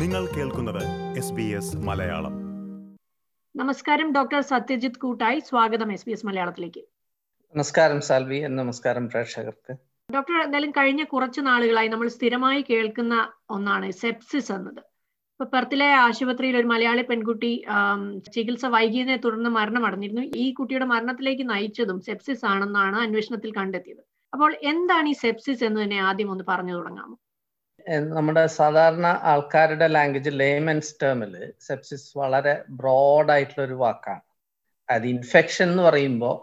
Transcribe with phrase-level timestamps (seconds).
[0.00, 0.82] നിങ്ങൾ കേൾക്കുന്നത്
[1.88, 2.34] മലയാളം.
[3.54, 5.38] നമസ്കാരം ഡോക്ടർ സത്യജിത് കൂട്ടായി.
[5.40, 6.82] സ്വാഗതം എസ് ബി എസ് മലയാളത്തിലേക്ക്.
[7.54, 9.72] നമസ്കാരം സാൽവി നമസ്കാരം പ്രേക്ഷകർക്ക്.
[10.14, 13.14] ഡോക്ടർ എന്തായാലും കഴിഞ്ഞ കുറച്ച് നാളുകളായി നമ്മൾ സ്ഥിരമായി കേൾക്കുന്ന
[13.56, 14.82] ഒന്നാണ് സെപ്സിസ് എന്നത്.
[15.34, 17.52] ഇപ്പൊ പെർത്തിലെ ആശുപത്രിയിൽ ഒരു മലയാളി പെൺകുട്ടി
[18.36, 24.02] ചികിത്സ വൈകിയതിനെ തുടർന്ന് മരണമടഞ്ഞിരുന്നു ഈ കുട്ടിയുടെ മരണത്തിലേക്ക് നയിച്ചതും സെപ്സിസ് ആണെന്നാണ് അന്വേഷണത്തിൽ കണ്ടെത്തിയത്.
[24.32, 27.16] അപ്പോൾ എന്താണ് ഈ സെപ്സിസ് എന്ന് തന്നെ ആദ്യം ഒന്ന് പറഞ്ഞു തുടങ്ങാമോ?
[27.86, 34.20] നമ്മുടെ സാധാരണ ആൾക്കാരുടെ ലാംഗ്വേജ് ലേമൻസ് ടേമിൽ സെപ്സിസ് വളരെ ബ്രോഡ് ആയിട്ടുള്ള ഒരു വാക്കാണ്.
[34.90, 36.34] അത് ഇൻഫെക്ഷൻ എന്ന് പറയുമ്പോൾ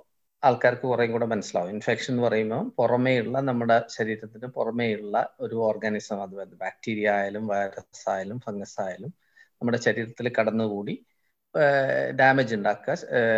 [0.45, 1.70] ആൾക്കാർക്ക് കുറേ കൂടെ മനസ്സിലാവും.
[1.70, 8.81] ഇൻഫെക്ഷൻ എന്ന് പറയുമ്പോൾ പുറമേയുള്ള നമ്മുടെ ശരീരത്തിന് പുറമേയുള്ള ഒരു ഓർഗാനിസം അത് ബാക്ടീരിയ ആയാലും വൈറസ് ആയാലും ഫംഗസ്
[8.81, 9.13] ആയാലും
[9.62, 11.05] നമ്മുടെ ശരീരത്തിൽ കടന്നുകൂടി
[12.20, 12.93] ഡാമേജ് ഉണ്ടാക്കുക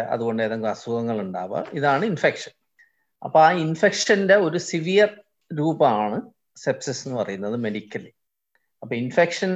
[0.10, 1.66] അതുകൊണ്ട് ഏതെങ്കിലും അസുഖങ്ങൾ ഉണ്ടാവുക.
[1.74, 2.52] ഇതാണ് ഇൻഫെക്ഷൻ
[3.26, 5.22] അപ്പൊ ആ ഇൻഫെക്ഷന്റെ ഒരു സിവിയർ
[5.58, 8.12] രൂപമാണ് സെപ്സിസ് എന്ന് പറയുന്നത് മെഡിക്കലി
[8.84, 9.52] അപ്പൊ ഇൻഫെക്ഷൻ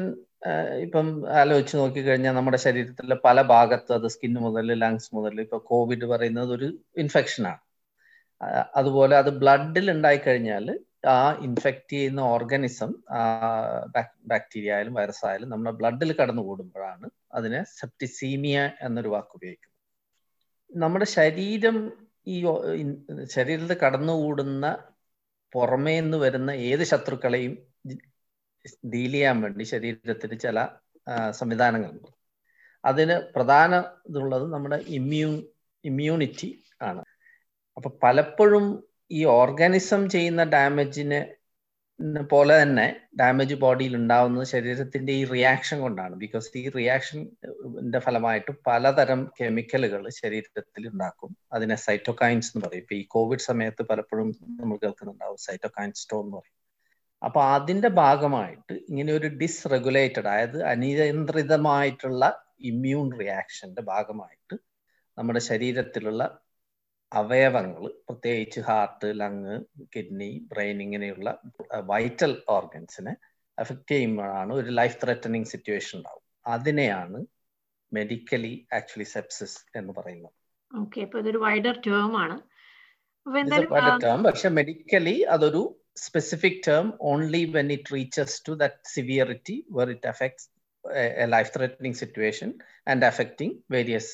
[0.83, 1.07] ഇപ്പം
[1.39, 6.67] ആലോചിച്ച് നോക്കിക്കഴിഞ്ഞാൽ നമ്മുടെ ശരീരത്തിലെ പല ഭാഗത്ത് അത് സ്കിൻ മുതൽ ലങ്സ് മുതൽ ഇപ്പൊ കോവിഡ് പറയുന്നത് ഒരു
[6.97, 7.61] ഇൻഫെക്ഷനാണ്
[8.75, 10.67] അതുപോലെ അത് ബ്ലഡിൽ ഉണ്ടായിക്കഴിഞ്ഞാൽ
[11.09, 12.91] ആ ഇൻഫെക്റ്റ് ചെയ്യുന്ന ഓർഗാനിസം
[14.31, 19.75] ബാക്ടീരിയ ആയാലും വൈറസ് ആയാലും നമ്മുടെ ബ്ലഡിൽ കടന്നു കൂടുമ്പോഴാണ് അതിനെ സെപ്റ്റിസീമിയ എന്നൊരു വാക്ക് ഉപയോഗിക്കുന്നത്.
[20.71, 21.77] നമ്മുടെ ശരീരം
[22.27, 22.37] ഈ
[23.35, 24.65] ശരീരത്തിൽ കടന്നുകൂടുന്ന
[25.53, 27.53] പുറമേ നിന്ന് വരുന്ന ഏത് ശത്രുക്കളെയും
[28.93, 30.57] ഡീൽ ചെയ്യാൻ വേണ്ടി ശരീരത്തിന് ചില
[31.31, 32.09] സംവിധാനങ്ങളുണ്ട്.
[32.83, 33.71] അതിന് പ്രധാന
[34.09, 35.35] ഇതുള്ളത് നമ്മുടെ ഇമ്മ്യൂൺ
[35.83, 36.49] ഇമ്മ്യൂണിറ്റി
[36.81, 37.01] ആണ്.
[37.77, 38.65] അപ്പൊ പലപ്പോഴും
[39.11, 41.19] ഈ ഓർഗാനിസം ചെയ്യുന്ന ഡാമേജിന്
[42.31, 46.15] പോലെ തന്നെ ഡാമേജ് ബോഡിയിൽ ഉണ്ടാവുന്നത് ശരീരത്തിന്റെ ഈ റിയാക്ഷൻ കൊണ്ടാണ്.
[46.15, 51.37] ബിക്കോസ് ഈ റിയാക്ഷന്റെ ഫലമായിട്ട് പലതരം കെമിക്കലുകൾ ശരീരത്തിൽ ഉണ്ടാക്കും.
[51.53, 52.81] അതിനെ സൈറ്റോകൈൻസ് എന്ന് പറയും.
[52.81, 56.59] ഇപ്പൊ ഈ കോവിഡ് സമയത്ത് പലപ്പോഴും നമ്മൾ കേൾക്കുന്നുണ്ടാവും സൈറ്റോകൈൻ സ്റ്റോൺ എന്ന് പറയും.
[57.23, 64.55] അപ്പൊ അതിന്റെ ഭാഗമായിട്ട് ഇങ്ങനെ ഒരു ഡിസ്റെഗുലേറ്റഡ് അതായത് അനിയന്ത്രിതമായിട്ടുള്ള ഇമ്മ്യൂൺ റിയാക്ഷന്റെ ഭാഗമായിട്ട്
[65.17, 66.39] നമ്മുടെ ശരീരത്തിലുള്ള
[67.11, 69.55] അവയവങ്ങൾ പ്രത്യേകിച്ച് ഹാർട്ട് ലങ്
[69.95, 71.29] കിഡ്നി ബ്രെയിൻ ഇങ്ങനെയുള്ള
[71.91, 73.13] വൈറ്റൽ ഓർഗൻസിനെ
[73.57, 76.23] എഫക്ട് ചെയ്യുമ്പോഴാണ് ഒരു ലൈഫ് ത്രെറ്റനിങ് സിറ്റുവേഷൻ ഉണ്ടാവും.
[76.47, 77.19] അതിനെയാണ്
[77.91, 80.35] മെഡിക്കലി ആക്ച്വലി സെപ്സിസ് എന്ന് പറയുന്നത്.
[80.71, 82.37] ഓക്കെ അപ്പൊ ഇതൊരു വൈഡർ ടേം ആണ്.
[84.03, 85.61] ടേം പക്ഷെ മെഡിക്കലി അതൊരു
[85.97, 90.47] specific term only when it reaches to that severity where it affects
[91.23, 92.51] a life threatening situation
[92.87, 94.13] and affecting various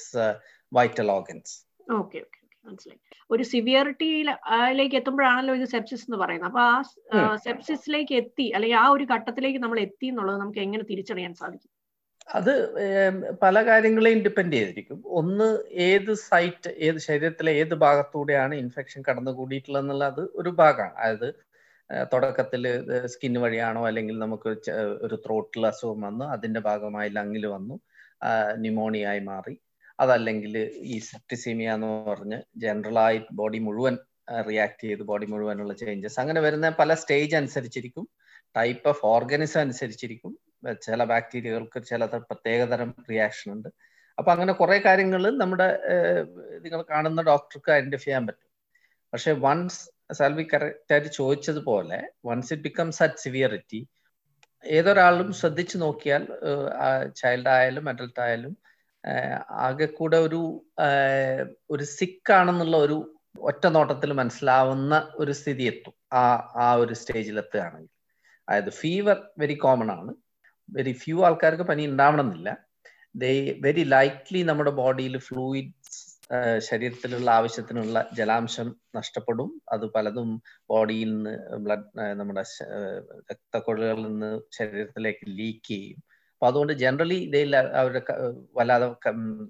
[0.71, 1.53] vital organs
[1.99, 2.99] okay okay മനസ്സിലായി.
[3.33, 6.49] ഒരു സിവിയറിറ്റിയിലേക്ക് എത്തുമ്പോഴാണല്ലോ ഇത് സെപ്സിസ് എന്ന് പറയുന്നത്.
[6.51, 6.61] അപ്പൊ
[7.19, 11.71] ആ സെപ്സിസിലേക്ക് എത്തി അല്ലെങ്കിൽ ആ ഒരു ഘട്ടത്തിലേക്ക് നമ്മൾ എത്തി എന്നുള്ളത് നമുക്ക് എങ്ങനെ തിരിച്ചറിയാൻ സാധിക്കും?
[12.37, 12.53] അത്
[13.41, 14.99] പല കാര്യങ്ങളെയും ഡിപ്പെൻഡ് ചെയ്തിരിക്കും.
[15.19, 15.47] ഒന്ന്
[15.87, 20.95] ഏത് സൈറ്റ് ഏത് ശരീരത്തിലെ ഏത് ഭാഗത്തൂടെയാണ് ഇൻഫെക്ഷൻ കടന്നുകൂടിയിട്ടുള്ളതെന്നുള്ളത് ഒരു ഭാഗമാണ്.
[21.03, 21.27] അതായത്
[22.13, 22.63] തുടക്കത്തിൽ
[23.13, 24.49] സ്കിൻ വഴിയാണോ അല്ലെങ്കിൽ നമുക്ക്
[25.07, 27.75] ഒരു ത്രോട്ടിൽ അസുഖം വന്നു അതിന്റെ ഭാഗമായി ലങ്ങിൽ വന്നു
[28.63, 29.55] ന്യൂമോണിയായി മാറി.
[29.99, 30.53] അതല്ലെങ്കിൽ
[30.93, 32.37] ഈ സെപ്റ്റിസീമിയ എന്ന് പറഞ്ഞ്
[33.07, 33.95] ആയി ബോഡി മുഴുവൻ
[34.49, 38.05] റിയാക്ട് ചെയ്ത് ബോഡി മുഴുവനുള്ള ചേഞ്ചസ് അങ്ങനെ വരുന്ന പല സ്റ്റേജ് അനുസരിച്ചിരിക്കും.
[38.57, 40.31] ടൈപ്പ് ഓഫ് ഓർഗനിസം അനുസരിച്ചിരിക്കും.
[40.85, 43.69] ചില ബാക്ടീരിയകൾക്ക് ചില പ്രത്യേകതരം റിയാക്ഷൻ ഉണ്ട്.
[44.17, 45.67] അപ്പൊ അങ്ങനെ കുറെ കാര്യങ്ങൾ നമ്മുടെ
[46.63, 48.49] നിങ്ങൾ കാണുന്ന ഡോക്ടർക്ക് ഐഡന്റിഫൈ ചെയ്യാൻ പറ്റും.
[49.13, 49.81] പക്ഷെ വൺസ്
[50.13, 53.79] സാൽവി കറക്റ്റ് ആയിട്ട് ചോദിച്ചതുപോലെ once it becomes at severity
[54.63, 56.23] ഏതൊരാളും ശ്രദ്ധിച്ചു നോക്കിയാൽ
[57.21, 58.53] ചൈൽഡ് ആയാലും അഡൽട്ട് ആയാലും
[59.51, 60.65] ആകെ കൂടെ ഒരു
[61.69, 62.97] ഒരു സിക്ക് ആണെന്നുള്ള ഒരു
[63.39, 67.91] ഒറ്റ നോട്ടത്തിൽ മനസ്സിലാവുന്ന ഒരു സ്ഥിതി എത്തും ആ ആ ഒരു സ്റ്റേജിൽ എത്തുകയാണെങ്കിൽ
[68.49, 70.13] അതായത് ഫീവർ വെരി കോമൺ ആണ്.
[70.69, 72.57] വെരി ഫ്യൂ ആൾക്കാർക്ക് പനി ഉണ്ടാവണമെന്നില്ല.
[73.15, 76.01] ദേ വെരി ലൈറ്റ്ലി നമ്മുടെ ബോഡിയിൽ ഫ്ലൂയിഡ്സ്
[76.59, 79.61] ശരീരത്തിലുള്ള ആവശ്യത്തിനുള്ള ജലാംശം നഷ്ടപ്പെടും.
[79.71, 82.43] അത് പലതും ബോഡിയിൽ നിന്ന് ബ്ലഡ് നമ്മുടെ
[83.31, 86.03] രക്തക്കൊഴലുകളിൽ നിന്ന് ശരീരത്തിലേക്ക് ലീക്ക് ചെയ്യും.
[86.35, 88.01] അപ്പൊ അതുകൊണ്ട് ജനറലി ഇതിൽ അവരുടെ
[88.57, 88.87] വല്ലാതെ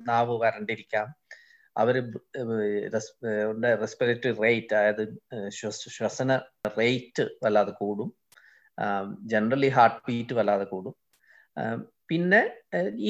[0.10, 1.08] നാവ് വരണ്ടിരിക്കാം.
[1.78, 1.96] അവർ
[3.84, 5.04] റെസ്പിറേറ്ററി റേറ്റ് അതായത്
[5.96, 6.38] ശ്വസന
[6.78, 8.10] റേറ്റ് വല്ലാതെ കൂടും.
[9.34, 10.96] ജനറലി ഹാർട്ട് ബീറ്റ് വല്ലാതെ കൂടും.
[12.10, 12.42] പിന്നെ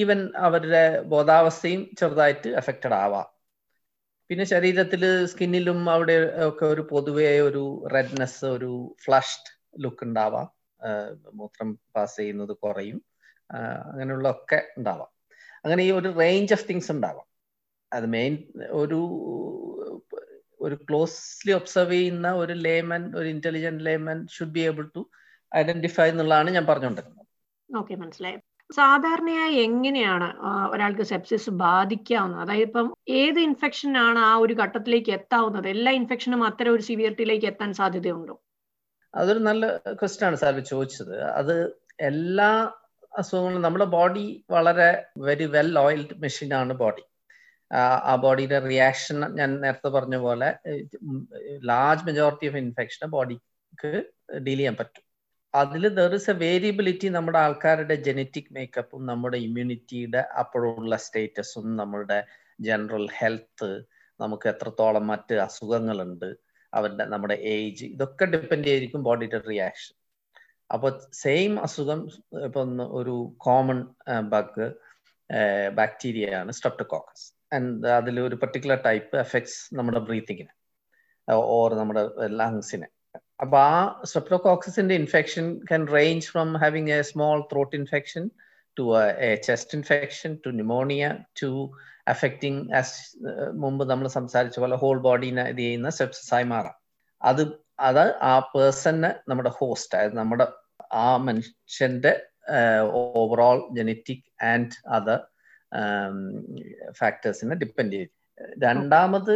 [0.01, 0.83] ഈവൻ അവരുടെ
[1.13, 3.27] ബോധാവസ്ഥയും ചെറുതായിട്ട് എഫക്റ്റഡ് ആവാം.
[4.29, 6.15] പിന്നെ ശരീരത്തിൽ സ്കിന്നിലും അവിടെ
[6.47, 7.63] ഒക്കെ ഒരു പൊതുവേ ഒരു
[7.93, 8.71] റെഡ്നെസ് ഒരു
[9.05, 9.51] ഫ്ലഷ്ഡ്
[9.83, 10.47] ലുക്ക് ഉണ്ടാവാം.
[11.33, 13.01] മൂത്രം പാസ് ചെയ്യുന്നത് കുറയും.
[13.51, 15.11] അങ്ങനെയുള്ള ഒക്കെ ഉണ്ടാവാം.
[15.65, 17.25] അങ്ങനെ ഈ ഒരു റേഞ്ച് ഓഫ് തിങ്സ് ഉണ്ടാവാം.
[17.93, 18.37] അത് മെയിൻ
[18.71, 19.01] ഒരു
[20.61, 25.09] ഒരു ക്ലോസ്ലി ഒബ്സർവ് ചെയ്യുന്ന ഒരു ലേമൻ ഒരു intelligent layman should be able to
[25.55, 27.25] identify എന്നുള്ളതാണ് ഞാൻ പറഞ്ഞുകൊണ്ടിരുന്നത്.
[27.77, 28.37] ഓക്കെ മനസ്സിലായി.
[28.71, 30.39] സാധാരണയായി എങ്ങനെയാണ്
[30.71, 32.41] ഒരാൾക്ക് സെപ്സിസ് ബാധിക്കാവുന്നത്?
[32.41, 35.67] അതായത് ഇപ്പം ഏത് ഇൻഫെക്ഷൻ ആണ് ആ ഒരു ഘട്ടത്തിലേക്ക് എത്താവുന്നത്?
[35.67, 38.41] എല്ലാ ഇൻഫെക്ഷനും അത്തരം ഒരു സിവിയറിറ്റിയിലേക്ക് എത്താൻ സാധ്യതയുണ്ടോ?
[39.15, 41.21] അതൊരു നല്ല ക്വസ്റ്റ്യൻ ആണ് സാർ ചോദിച്ചത്.
[41.21, 42.71] അത് എല്ലാ
[43.15, 43.57] അസുഖങ്ങൾ.
[43.65, 44.25] നമ്മുടെ ബോഡി
[44.55, 44.89] വളരെ
[45.27, 47.03] വെരി വെൽ ഓയിൽഡ് മെഷീൻ ആണ് ബോഡി
[48.09, 50.49] ആ ബോഡിയുടെ റിയാക്ഷൻ ഞാൻ നേരത്തെ പറഞ്ഞ പോലെ
[51.71, 53.91] ലാർജ് മെജോറിറ്റി ഓഫ് ഇൻഫെക്ഷൻ ബോഡിക്ക്
[54.45, 55.03] ഡീൽ ചെയ്യാൻ പറ്റും.
[55.53, 62.19] അതിൽ ദർ ഇസ് എ വേരിയബിലിറ്റി നമ്മുടെ ആൾക്കാരുടെ ജനറ്റിക് മേക്കപ്പും നമ്മുടെ ഇമ്മ്യൂണിറ്റിയുടെ അപ്പോഴുള്ള സ്റ്റേറ്റസും നമ്മുടെ
[62.59, 63.69] ജനറൽ ഹെൽത്ത്
[64.19, 66.29] നമുക്ക് എത്രത്തോളം മറ്റ് അസുഖങ്ങളുണ്ട്
[66.73, 69.93] അവരുടെ നമ്മുടെ ഏജ് ഇതൊക്കെ ഡിപ്പെൻഡ് ചെയ്തിരിക്കും ബോഡിയുടെ റിയാക്ഷൻ
[70.69, 71.99] അപ്പോൾ സെയിം അസുഖം
[72.45, 73.79] ഇപ്പം ഒരു കോമൺ
[74.29, 74.67] ബഗ്
[75.71, 80.53] ബാക്ടീരിയ ആണ് സ്ട്രെപ്റ്റോകോക്കസ് ആൻഡ് അതിൽ ഒരു പെർട്ടിക്കുലർ ടൈപ്പ് എഫക്ട്സ് നമ്മുടെ ബ്രീത്തിങ്ങിന്
[81.53, 82.03] ഓർ നമ്മുടെ
[82.35, 82.87] ലങ്സിന്
[83.43, 88.23] അപ്പൊ ആ സ്ട്രെപ്റ്റോകോക്കസിന്റെ infection can range from having a small throat infection
[88.77, 88.83] to
[89.21, 91.05] a chest infection to pneumonia
[91.41, 91.49] to
[92.07, 92.61] affecting
[93.53, 96.75] മുമ്പ് നമ്മൾ സംസാരിച്ച പോലെ ഹോൾ ബോഡീനെ ഇത് ചെയ്യുന്ന സെപ്സസ് ആയി മാറാം
[97.21, 97.41] അത്
[97.79, 100.47] അത് ആ പേഴ്സണ് നമ്മുടെ ഹോസ്റ്റ് അതായത് നമ്മുടെ
[100.93, 102.13] ആ മനുഷ്യന്റെ
[102.93, 105.19] ഓവറോൾ ജനറ്റിക് ആൻഡ് അതർ
[106.91, 108.11] ഫാക്ടേഴ്സിനെ ഡിപ്പെൻഡ് ചെയ്യും.
[108.63, 109.35] രണ്ടാമത്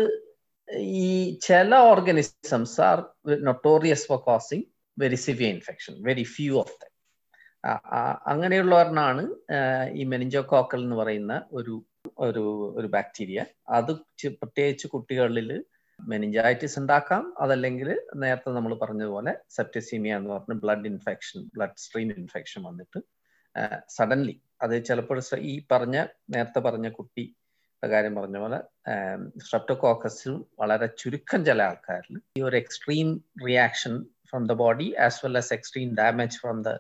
[1.01, 2.97] ഈ ചില organisms are
[3.39, 4.65] notorious for causing
[4.97, 6.87] very severe infection very few of them
[8.73, 9.23] ഒരെണ്ണാണ്
[9.93, 11.73] ഈ മെനിഞ്ചോകോക്കൽ എന്ന് പറയുന്ന ഒരു
[12.17, 12.43] ഒരു
[12.75, 13.91] ഒരു ബാക്ടീരിയ അത്
[14.41, 15.49] പ്രത്യേകിച്ച് കുട്ടികളിൽ
[16.07, 17.33] മെനിഞ്ചൈറ്റിസ് ഉണ്ടാക്കാം.
[17.39, 22.99] അതല്ലെങ്കിൽ നേരത്തെ നമ്മൾ പറഞ്ഞതുപോലെ സെപ്റ്റസീമിയ എന്ന് പറഞ്ഞ blood infection blood stream infection വന്നിട്ട്
[23.89, 27.35] സഡൻലി അത് ചിലപ്പോൾ ഈ പറഞ്ഞ നേരത്തെ പറഞ്ഞ കുട്ടി
[27.83, 28.59] കാര്യം പറഞ്ഞ പോലെ
[29.39, 35.53] സ്ട്രെപ്റ്റോകോക്കസിൽ വളരെ ചുരുക്കം ചില ആൾക്കാരിൽ ഈ ഒരു extreme reaction from the body as well as
[35.53, 36.77] extreme damage from the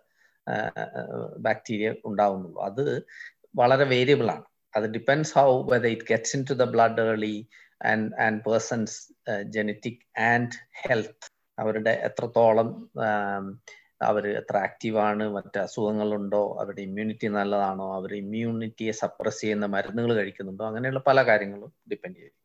[1.37, 2.61] bacteria ഉണ്ടാവുന്നുള്ളൂ.
[2.63, 3.07] അത്
[3.55, 4.43] വളരെ വേരിയബിൾ ആണ്.
[4.75, 7.47] അത് depends how whether it gets into the blood early
[7.81, 8.97] and and person's
[9.47, 12.69] genetic and health അവരുടെ എത്രത്തോളം
[14.01, 20.99] അവർ എത്ര ആക്റ്റീവാണ് മറ്റ് അസുഖങ്ങളുണ്ടോ അവരുടെ ഇമ്മ്യൂണിറ്റി നല്ലതാണോ അവർ ഇമ്മ്യൂണിറ്റിയെ സപ്രസ് ചെയ്യുന്ന മരുന്നുകൾ കഴിക്കുന്നുണ്ടോ അങ്ങനെയുള്ള
[21.07, 22.35] പല കാര്യങ്ങളും ഡിപ്പെൻഡ് ചെയ്യും.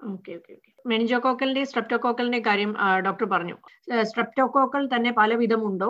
[0.00, 2.70] ഓക്കെ ഓക്കെ ഓക്കെ മെനിജോകോക്കലിന്റെ സ്ട്രെപ്റ്റോകോക്കലിന്റെ കാര്യം
[3.06, 3.56] ഡോക്ടർ പറഞ്ഞു.
[4.02, 5.88] സ്ട്രെപ്റ്റോകോക്കൽ തന്നെ പല വിധമുണ്ടോ?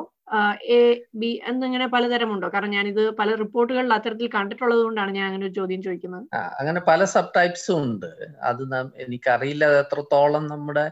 [0.77, 0.79] എ
[1.15, 2.49] ബി എന്നിങ്ങനെ പലതരമുണ്ടോ?
[2.49, 6.27] കാരണം ഞാനിത് പല റിപ്പോർട്ടുകളിൽ അത്തരത്തിൽ കണ്ടിട്ടുള്ളത് കൊണ്ടാണ് ഞാൻ അങ്ങനെ ഒരു ചോദ്യം ചോദിക്കുന്നത്.
[6.61, 8.11] അങ്ങനെ പല സബ് ടൈപ്സും ഉണ്ട്.
[8.41, 8.63] അത്
[9.07, 10.85] എനിക്കറിയില്ല എത്രത്തോളം നമ്മുടെ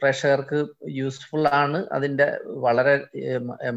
[0.00, 0.58] പ്രേക്ഷകർക്ക്
[0.90, 2.26] യൂസ്ഫുൾ ആണ് അതിന്റെ
[2.66, 2.94] വളരെ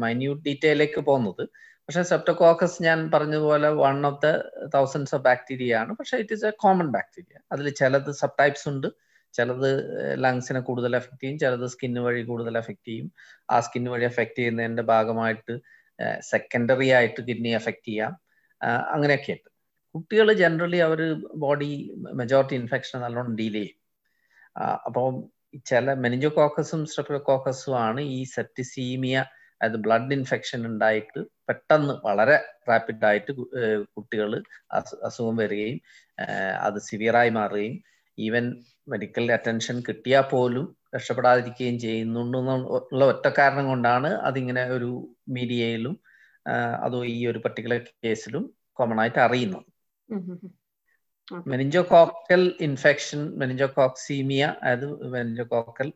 [0.04, 1.44] മൈന്യൂട്ട് ഡീറ്റെയിലേക്ക് പോകുന്നത്.
[1.88, 4.28] പക്ഷെ സെപ്റ്റോകോക്കസ് ഞാൻ പറഞ്ഞതുപോലെ one of the
[4.74, 5.92] thousands of bacteria ആണ്.
[5.96, 8.88] പക്ഷെ it is a common bacteria അതിൽ ചിലത് സബ് ടൈപ്സ് ഉണ്ട്.
[9.34, 9.70] ചിലത്
[10.24, 11.38] ലങ്സിനെ കൂടുതൽ എഫക്ട് ചെയ്യും.
[11.38, 13.12] ചിലത് സ്കിന്ന് വഴി കൂടുതൽ എഫക്ട് ചെയ്യും.
[13.50, 15.54] ആ സ്കിന്ന് വഴി എഫക്ട് ചെയ്യുന്നതിന്റെ ഭാഗമായിട്ട്
[16.20, 18.12] സെക്കൻഡറി ആയിട്ട് കിഡ്നി എഫക്ട് ചെയ്യാം.
[18.94, 19.36] അങ്ങനെയൊക്കെ
[19.94, 21.00] കുട്ടികൾ ജനറലി അവർ
[21.34, 21.70] ബോഡി
[22.12, 23.76] മെജോറിറ്റി ഇൻഫെക്ഷൻ നല്ലോണം ഡീൽ ചെയ്യും.
[24.86, 25.06] അപ്പോൾ
[25.64, 29.24] ചില മെനിഞ്ചോകോക്കസും സ്ട്രെപ്റ്റോകോക്കസും ആണ് ഈ സെപ്റ്റിസീമിയ
[29.60, 32.36] അതായത് ബ്ലഡ് ഇൻഫെക്ഷൻ ഉണ്ടായിട്ട് പെട്ടെന്ന് വളരെ
[32.68, 33.32] റാപ്പിഡ് ആയിട്ട്
[33.96, 34.30] കുട്ടികൾ
[35.04, 35.78] അസുഖം വരികയും
[36.62, 37.76] അത് സിവിയറായി മാറുകയും
[38.18, 38.46] ഈവൻ
[38.88, 40.64] മെഡിക്കൽ അറ്റൻഷൻ കിട്ടിയാൽ പോലും
[40.94, 44.90] രക്ഷപ്പെടാതിരിക്കുകയും ചെയ്യുന്നുണ്ടെന്നുള്ള ഒറ്റ കാരണം കൊണ്ടാണ് അതിങ്ങനെ ഒരു
[45.28, 45.94] മീഡിയയിലും
[46.84, 48.44] അതോ ഈ ഒരു പർട്ടിക്കുലർ കേസിലും
[48.78, 49.66] കോമൺ ആയിട്ട് അറിയുന്നത്.
[51.46, 55.88] മെനിഞ്ചോകോക്കൽ ഇൻഫെക്ഷൻ മെനിഞ്ചോകോക്സീമിയ അതായത് മെനിഞ്ചോകോക്കൽ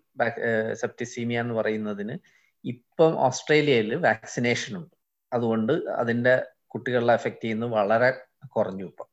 [0.72, 2.16] സെപ്റ്റിസീമിയ എന്ന് പറയുന്നതിന്
[2.64, 4.94] ഇപ്പം ഓസ്ട്രേലിയയിൽ വാക്സിനേഷൻ ഉണ്ട്.
[5.32, 6.34] അതുകൊണ്ട് അതിന്റെ
[6.72, 8.10] കുട്ടികളെ എഫക്ട് ചെയ്യുന്നത് വളരെ
[8.54, 9.08] കുറഞ്ഞു ഇപ്പം.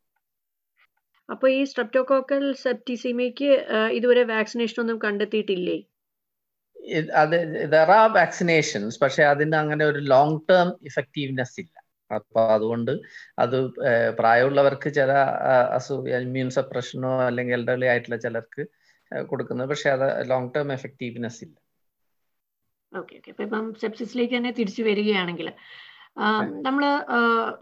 [1.30, 3.50] അപ്പൊ ഈ സ്ട്രെപ്റ്റോകോക്കൽ സെപ്റ്റിസിമയ്ക്ക്
[3.98, 5.78] ഇതുവരെ വാക്സിനേഷൻ ഒന്നും കണ്ടെത്തിയിട്ടില്ലേ?
[7.22, 7.36] അത്
[7.74, 11.76] ദർ ആർ വാക്സിനേഷൻസ് പക്ഷെ അതിന് അങ്ങനെ ഒരു ലോങ് ടേം ഇഫക്റ്റീവ്നെസ് ഇല്ല.
[12.12, 12.92] അപ്പൊ അതുകൊണ്ട്
[13.44, 13.58] അത്
[14.20, 15.12] പ്രായമുള്ളവർക്ക് ചില
[15.78, 18.64] അസു ഇമ്മ്യൂൺ സപ്രഷനോ അല്ലെങ്കിൽ എൽഡർലി ആയിട്ടുള്ള ചിലർക്ക്
[19.32, 19.70] കൊടുക്കുന്നത്.
[19.74, 21.56] പക്ഷെ അത് ലോങ് ടേം എഫക്റ്റീവ്നെസ് ഇല്ല.
[22.92, 25.48] ഓക്കെ ഓക്കെ അപ്പൊ ഇപ്പം സെപ്സിസിലേക്ക് തന്നെ തിരിച്ചു വരികയാണെങ്കിൽ
[26.68, 26.84] നമ്മൾ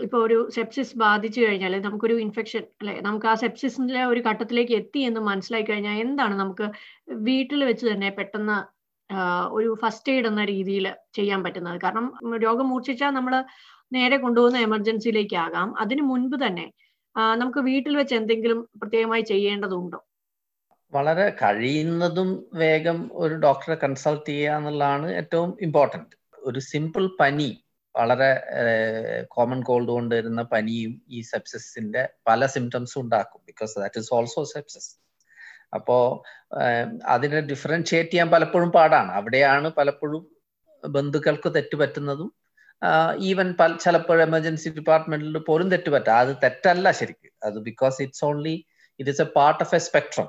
[0.06, 5.22] ഇപ്പൊ ഒരു സെപ്സിസ് ബാധിച്ചു കഴിഞ്ഞാൽ നമുക്കൊരു ഇൻഫെക്ഷൻ അല്ലെ നമുക്ക് ആ സെപ്സിസിന്റെ ഒരു ഘട്ടത്തിലേക്ക് എത്തി എന്ന്
[5.30, 6.68] മനസ്സിലായി കഴിഞ്ഞാൽ എന്താണ് നമുക്ക്
[7.28, 8.58] വീട്ടിൽ വെച്ച് തന്നെ പെട്ടെന്ന്
[9.58, 10.86] ഒരു ഫസ്റ്റ് എയ്ഡ് എന്ന രീതിയിൽ
[11.18, 11.78] ചെയ്യാൻ പറ്റുന്നത്?
[11.86, 12.08] കാരണം
[12.46, 13.34] രോഗം മൂർച്ഛിച്ചാൽ നമ്മൾ
[13.92, 15.70] നേരെ കൊണ്ടുപോകുന്ന എമർജൻസിയിലേക്ക് ആകാം.
[15.84, 16.66] അതിനു മുൻപ് തന്നെ
[17.42, 20.00] നമുക്ക് വീട്ടിൽ വെച്ച് എന്തെങ്കിലും പ്രത്യേകമായി ചെയ്യേണ്ടതുണ്ടോ?
[20.94, 27.50] വളരെ കഴിയുന്നതും വേഗം ഒരു ഡോക്ടറെ കൺസൾട്ട് ചെയ്യുക എന്നുള്ളതാണ് ഏറ്റവും ഇമ്പോർട്ടന്റ് ഒരു സിമ്പിൾ പനി
[27.96, 28.32] വളരെ
[29.28, 33.42] കോമൺ കോൾഡ് കൊണ്ട് വരുന്ന പനിയും ഈ സെപ്സിസിന്റെ പല സിംറ്റംസും ഉണ്ടാക്കും.
[33.46, 34.92] Because that is also sepsis
[35.74, 36.24] അപ്പോ
[37.06, 39.12] അതിനെ ഡിഫറൻഷിയേറ്റ് ചെയ്യാൻ പലപ്പോഴും പാടാണ്.
[39.12, 40.24] അവിടെയാണ് പലപ്പോഴും
[40.84, 42.30] ബന്ധുക്കൾക്ക് തെറ്റുപറ്റുന്നതും
[43.30, 47.34] ഈവൻ പല ചിലപ്പോൾ എമർജൻസി ഡിപ്പാർട്ട്മെന്റിൽ പോലും തെറ്റുപറ്റാം അത് തെറ്റല്ല ശരിക്കും.
[47.44, 48.56] അത് because it's only
[49.00, 50.28] it is a part of a spectrum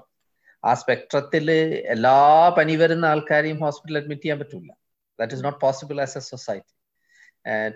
[0.65, 1.47] ആ സ്പെക്ട്രത്തിൽ
[1.95, 2.17] എല്ലാ
[2.59, 4.73] പനി വരുന്ന ആൾക്കാരെയും ഹോസ്പിറ്റൽ അഡ്മിറ്റ് ചെയ്യാൻ പറ്റില്ല
[5.19, 6.75] that is not possible as a society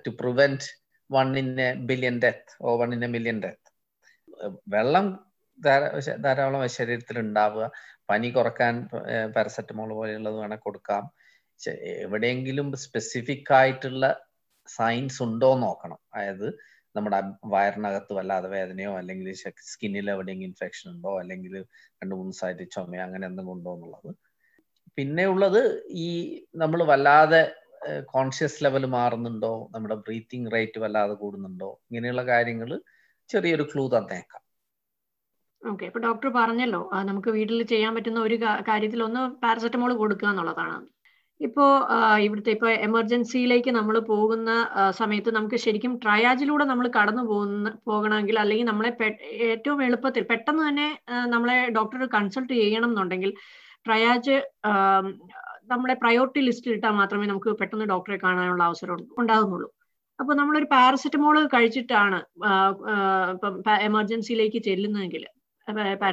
[0.07, 0.67] to prevent
[1.11, 3.61] one in a billion death or one in a million death
[4.75, 5.07] വെള്ളം
[6.25, 7.65] ധാരാളം ശരീരത്തിൽ ഉണ്ടാവുക.
[8.11, 8.75] പനി കുറയ്ക്കാൻ
[9.35, 11.05] പാരസെറ്റമോൾ പോലെയുള്ളത് വേണേൽ കൊടുക്കാം.
[12.05, 14.05] എവിടെയെങ്കിലും സ്പെസിഫിക് ആയിട്ടുള്ള
[14.69, 15.99] സയൻസ് ഉണ്ടോ നോക്കണം.
[16.15, 16.49] അതായത്
[16.95, 17.19] നമ്മുടെ
[17.55, 19.29] വയറിനകത്ത് വല്ലാതെ വേദനയോ അല്ലെങ്കിൽ
[19.73, 21.55] സ്കിന്നിൽ എവിടെയെങ്കിലും ഇൻഫെക്ഷൻ ഉണ്ടോ അല്ലെങ്കിൽ
[22.01, 24.11] രണ്ട് മൂന്ന് സൈഡിൽ ചുമയോ അങ്ങനെ എന്തെങ്കിലും ഉണ്ടോ എന്നുള്ളത്.
[24.99, 25.61] പിന്നെ ഉള്ളത്
[26.07, 26.09] ഈ
[26.63, 27.43] നമ്മൾ വല്ലാതെ
[28.15, 29.53] കോൺഷ്യസ് ലെവൽ മാറുന്നുണ്ടോ?
[29.75, 31.71] നമ്മുടെ ബ്രീത്തിങ് റേറ്റ് വല്ലാതെ കൂടുന്നുണ്ടോ?
[31.89, 32.71] ഇങ്ങനെയുള്ള കാര്യങ്ങൾ
[33.31, 34.41] ചെറിയൊരു ക്ലൂ തന്നേക്കാം.
[35.63, 38.37] ഓക്കെ ഇപ്പൊ ഡോക്ടർ പറഞ്ഞല്ലോ നമുക്ക് വീട്ടിൽ ചെയ്യാൻ പറ്റുന്ന ഒരു
[38.71, 40.77] കാര്യത്തിൽ ഒന്ന് പാരസെറ്റമോൾ കൊടുക്കുക എന്നുള്ളതാണ്.
[41.45, 41.65] ഇപ്പോ
[42.19, 44.51] ഇവിടുത്തെ ഇപ്പൊ എമർജൻസിയിലേക്ക് നമ്മൾ പോകുന്ന
[44.91, 48.91] സമയത്ത് നമുക്ക് ശരിക്കും ട്രയാജിലൂടെ നമ്മൾ കടന്നു പോകുന്ന പോകണമെങ്കിൽ അല്ലെങ്കിൽ നമ്മളെ
[49.49, 50.89] ഏറ്റവും എളുപ്പത്തിൽ പെട്ടെന്ന് തന്നെ
[51.27, 53.33] നമ്മളെ ഡോക്ടർ കൺസൾട്ട് ചെയ്യണം എന്നുണ്ടെങ്കിൽ
[53.87, 54.37] ട്രയാജ്
[55.71, 59.69] നമ്മളെ പ്രയോറിറ്റി ലിസ്റ്റിൽ ഇട്ടാൽ മാത്രമേ നമുക്ക് പെട്ടെന്ന് ഡോക്ടറെ കാണാനുള്ള അവസരം ഉണ്ടാകുന്നുള്ളൂ
[60.19, 62.19] അപ്പൊ നമ്മളൊരു പാരസെറ്റമോൾ കഴിച്ചിട്ടാണ്
[63.83, 65.25] എമർജൻസിയിലേക്ക് ചെല്ലുന്നതെങ്കിൽ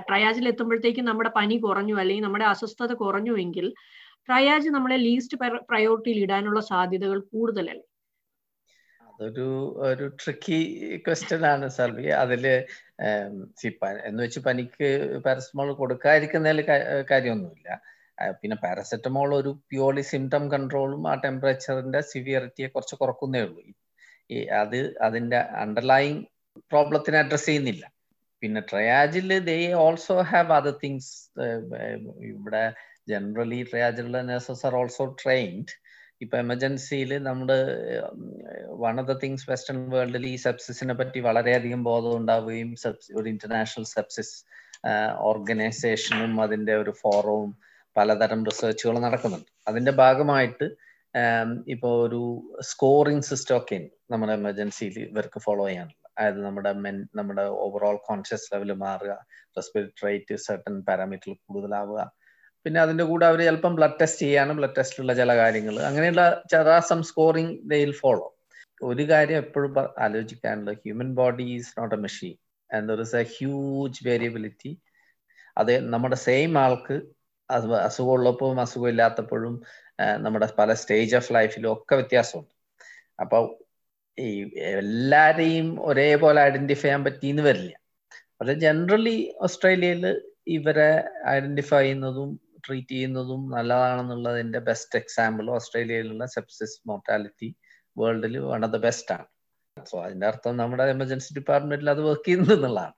[0.08, 3.66] ട്രയാജിൽ എത്തുമ്പോഴത്തേക്കും നമ്മുടെ പനി കുറഞ്ഞു അല്ലെങ്കിൽ നമ്മുടെ അസ്വസ്ഥത കുറഞ്ഞുവെങ്കിൽ
[4.30, 5.38] ട്രയാജ് നമ്മളെ ലീസ്റ്റ്
[5.70, 7.86] പ്രയോറിറ്റിയിൽ ഇടാനുള്ള സാധ്യതകൾ കൂടുതലല്ലേ?
[9.08, 9.48] അതൊരു
[9.88, 10.60] ഒരു ട്രിക്കി
[11.06, 12.46] ക്വസ്റ്റ്യൻ ആണ് സർവി അതിൽ
[14.10, 14.88] എന്ന് വെച്ച് പനിക്ക്
[15.26, 16.62] പാരസെറ്റമോൾ കൊടുക്കാതിരിക്കുന്നതിൽ
[17.12, 17.70] കാര്യമൊന്നുമില്ല.
[18.42, 23.62] പിന്നെ പാരസെറ്റമോൾ ഒരു പ്യൂർലി സിംറ്റം കൺട്രോളും ആ ടെമ്പറേച്ചറിന്റെ സിവിയറിറ്റിയെ കുറച്ച് കുറക്കുന്നേ ഉള്ളൂ.
[24.36, 26.20] ഈ അത് അതിന്റെ അണ്ടർലൈങ്
[26.72, 27.84] പ്രോബ്ലത്തിനെ അഡ്രസ് ചെയ്യുന്നില്ല.
[28.44, 31.12] പിന്നെ ട്രയാജിൽ they also have other things
[32.32, 32.64] ഇവിടെ
[33.08, 35.74] ജനറലി ട്രയാജിലുള്ള നഴ്സസ് ആർ ഓൾസോ ട്രെയിൻഡ്
[36.22, 37.58] ഇപ്പൊ എമർജൻസിയിൽ നമ്മുടെ
[38.84, 42.70] one of the things western വേൾഡിൽ ഈ സെപ്സിസിനെ പറ്റി വളരെയധികം ബോധം ഉണ്ടാവുകയും
[43.20, 44.36] ഒരു ഇന്റർനാഷണൽ സെപ്സിസ്
[45.30, 47.50] ഓർഗനൈസേഷനും അതിന്റെ ഒരു ഫോറവും
[47.96, 49.50] പലതരം റിസർച്ചുകൾ നടക്കുന്നുണ്ട്.
[49.68, 50.68] അതിന്റെ ഭാഗമായിട്ട്
[51.68, 52.22] ഇപ്പൊ ഒരു
[52.70, 58.48] സ്കോറിംഗ് സിസ്റ്റം ഒക്കെ ഉണ്ട് നമ്മുടെ എമർജൻസിയിൽ ഇവർക്ക് ഫോളോ ചെയ്യാനുള്ള അതായത് നമ്മുടെ മെൻ നമ്മുടെ ഓവറോൾ കോൺഷ്യസ്
[58.54, 59.14] ലെവൽ മാറുക
[59.58, 62.02] റെസ്പിറേറ്റ് റേറ്റ് സർട്ടൺ പാരാമീറ്ററിൽ കൂടുതലാവുക
[62.66, 66.24] പിന്നെ അതിന്റെ കൂടെ അവർ ചിലപ്പം ബ്ലഡ് ടെസ്റ്റ് ചെയ്യാണ് ബ്ലഡ് ടെസ്റ്റിലുള്ള ചില കാര്യങ്ങൾ അങ്ങനെയുള്ള
[66.90, 68.28] സം സ്കോറിംഗ് ദയിൽ ഫോളോ
[68.82, 69.74] ഒരു കാര്യം എപ്പോഴും
[70.06, 72.36] ആലോചിക്കാനുള്ളത് human body is not a machine
[72.70, 74.72] and there is a huge variability
[75.58, 76.96] അത് നമ്മുടെ സെയിം ആൾക്ക്
[77.50, 79.56] അസുഖം അസുഖമുള്ളപ്പോഴും അസുഖം ഇല്ലാത്തപ്പോഴും
[80.26, 82.54] നമ്മുടെ പല സ്റ്റേജ് ഓഫ് ലൈഫിലും ഒക്കെ വ്യത്യാസമുണ്ട്.
[83.20, 83.38] അപ്പൊ
[84.18, 84.28] ഈ
[84.82, 87.74] എല്ലാരെയും ഒരേപോലെ ഐഡന്റിഫൈ ചെയ്യാൻ പറ്റിയെന്ന് വരില്ല.
[88.38, 90.06] പക്ഷെ ജനറലി ഓസ്ട്രേലിയയിൽ
[90.58, 90.90] ഇവരെ
[91.36, 92.30] ഐഡന്റിഫൈ ചെയ്യുന്നതും
[92.66, 97.50] ട്രീറ്റ് ചെയ്യുന്നതും നല്ലതാണെന്നുള്ളതിന്റെ ബെസ്റ്റ് എക്സാമ്പിൾ ഓസ്ട്രേലിയയിലുള്ള സെപ്സിസ് മോർട്ടാലിറ്റി
[97.98, 99.28] വേൾഡിൽ വൺ ഓഫ് ദ ബെസ്റ്റ് ആണ്.
[99.78, 102.96] സോ അതിന്റെ അർത്ഥം നമ്മുടെ എമർജൻസി ഡിപ്പാർട്ട്മെന്റിൽ അത് വർക്ക് ചെയ്യുന്നു എന്നുള്ളതാണ്.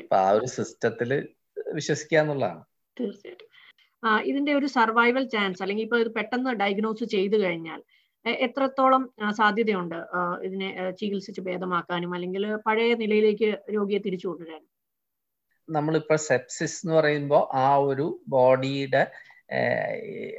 [0.00, 1.10] അപ്പൊ ആ ഒരു സിസ്റ്റത്തിൽ
[1.78, 2.62] വിശ്വസിക്കുക എന്നുള്ളതാണ്.
[2.96, 3.48] തീർച്ചയായിട്ടും.
[4.30, 7.80] ഇതിന്റെ ഒരു സർവൈവൽ ചാൻസ് അല്ലെങ്കിൽ ഇപ്പൊ ഇത് പെട്ടെന്ന് ഡയഗ്നോസ് ചെയ്തു കഴിഞ്ഞാൽ
[8.44, 9.02] എത്രത്തോളം
[9.38, 9.98] സാധ്യതയുണ്ട്
[10.46, 10.68] ഇതിനെ
[11.00, 14.70] ചികിത്സിച്ച് ഭേദമാക്കാനും അല്ലെങ്കിൽ പഴയ നിലയിലേക്ക് രോഗിയെ തിരിച്ചു കൊണ്ടുവരാനും?
[15.68, 19.02] നമ്മളിപ്പോ സെപ്സിസ് എന്ന് പറയുമ്പോൾ ആ ഒരു ബോഡിയുടെ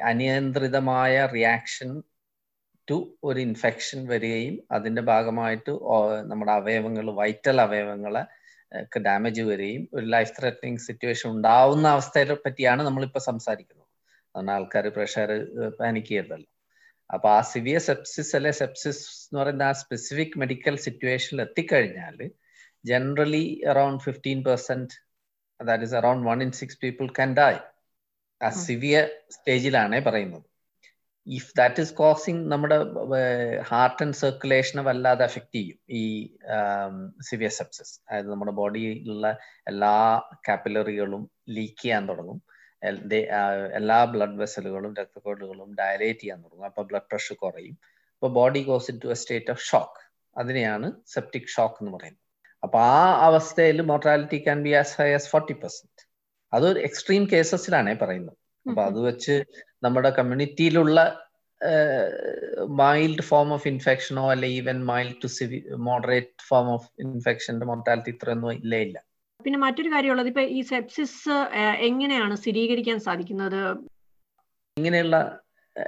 [0.03, 1.89] അനിയന്ത്രിതമായ റിയാക്ഷൻ
[2.88, 5.72] ടു ഒരു ഇൻഫെക്ഷൻ വരികയും അതിന്റെ ഭാഗമായിട്ട്
[6.24, 8.24] നമ്മുടെ അവയവങ്ങൾ വൈറ്റൽ അവയവങ്ങളെ
[9.05, 13.86] ഡാമേജ് വരികയും ഒരു ലൈഫ് ത്രെറ്റനിങ് സിറ്റുവേഷൻ ഉണ്ടാവുന്ന അവസ്ഥയെ പറ്റിയാണ് നമ്മളിപ്പോൾ സംസാരിക്കുന്നത്.
[14.36, 15.29] അതുകൊണ്ട് ആൾക്കാർ പ്രഷർ
[15.79, 16.50] പാനിക് ചെയ്തല്ലോ
[17.10, 22.17] അപ്പൊ ആ സിവിയർ സെപ്സിസ് അല്ലെ സെപ്സിസ് എന്ന് പറയുന്ന ആ സ്പെസിഫിക് മെഡിക്കൽ സിറ്റുവേഷനിൽ എത്തിക്കഴിഞ്ഞാൽ
[22.86, 24.96] generally around fifteen percent
[25.59, 27.53] that is around one in six people can die
[28.41, 30.43] ആ സിവിയർ സ്റ്റേജിലാണ് പറയുന്നത്.
[31.27, 32.75] ഇഫ് ദാറ്റ് ഇസ് കോസിങ് നമ്മുടെ
[33.69, 35.77] ഹാർട്ട് ആൻഡ് സർക്കുലേഷനെ വല്ലാതെ അഫക്റ്റ് ചെയ്യും.
[35.89, 36.03] ഈ
[37.29, 39.37] സിവിയർ സെപ്സിസ് അതായത് നമ്മുടെ ബോഡിയിലുള്ള
[39.67, 39.95] എല്ലാ
[40.47, 42.39] കാപ്പിലറികളും ലീക്ക് ചെയ്യാൻ തുടങ്ങും.
[43.79, 46.65] എല്ലാ ബ്ലഡ് വെസലുകളും രക്തക്കോടുകളും ഡയലേറ്റ് ചെയ്യാൻ തുടങ്ങും.
[46.65, 47.77] അപ്പൊ ബ്ലഡ് പ്രഷർ കുറയും.
[48.13, 49.99] അപ്പൊ body goes into a state of shock
[50.37, 52.26] അതിനെയാണ് സെപ്റ്റിക് ഷോക്ക് എന്ന് പറയുന്നത്.
[52.63, 56.03] അപ്പൊ ആ അവസ്ഥയിൽ mortality can be as high as forty percent
[56.53, 58.37] അതൊരു എക്സ്ട്രീം കേസസിലാണേ പറയുന്നത്.
[58.65, 59.35] അപ്പൊ അത് വെച്ച്
[59.85, 60.99] നമ്മുടെ കമ്മ്യൂണിറ്റിയിലുള്ള
[62.81, 68.51] മൈൽഡ് ഫോം ഓഫ് ഇൻഫെക്ഷനോ അല്ലെ even mild to severe moderate form of ഇൻഫെക്ഷന്റെ mortality ഇത്രയൊന്നും
[68.59, 68.97] ഇല്ലേ ഇല്ല.
[69.39, 71.35] പിന്നെ മറ്റൊരു കാര്യമുള്ളത് ഇപ്പൊ ഈ സെപ്സിസ്
[71.89, 73.61] എങ്ങനെയാണ് സ്ഥിരീകരിക്കാൻ സാധിക്കുന്നത്?
[74.77, 75.17] ഇങ്ങനെയുള്ള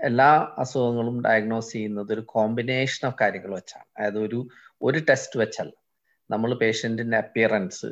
[0.09, 0.31] എല്ലാ
[0.63, 3.87] അസുഖങ്ങളും ഡയഗ്നോസ് ചെയ്യുന്നത് ഒരു കോമ്പിനേഷൻ ഓഫ് കാര്യങ്ങൾ വെച്ചാണ്.
[3.97, 4.39] അതായത് ഒരു
[4.81, 5.73] ഒരു ടെസ്റ്റ് വെച്ചല്ല.
[6.29, 7.89] നമ്മൾ പേഷ്യന്റിന്റെ അപ്പിയറൻസ്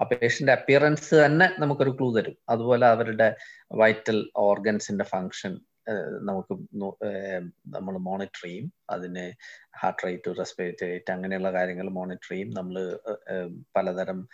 [0.00, 2.36] ആ പേഷ്യന്റ് അപ്പിയറൻസ് തന്നെ നമുക്കൊരു ക്ലൂ തരും.
[2.48, 3.36] അതുപോലെ അവരുടെ
[3.72, 5.52] വൈറ്റൽ ഓർഗൻസിന്റെ ഫങ്ഷൻ
[6.20, 6.54] നമുക്ക്
[7.66, 8.72] നമ്മൾ മോണിറ്റർ ചെയ്യും.
[8.90, 9.24] അതിന്
[9.80, 12.50] ഹാർട്ട് റേറ്റ് റെസ്പിറേറ്റ് റേറ്റ് അങ്ങനെയുള്ള കാര്യങ്ങൾ മോണിറ്റർ ചെയ്യും.
[12.50, 12.98] നമ്മൾ
[13.76, 14.28] പലതരം